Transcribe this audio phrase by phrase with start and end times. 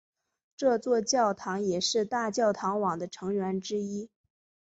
[0.57, 4.09] 这座教堂也是大教堂网的成员之一。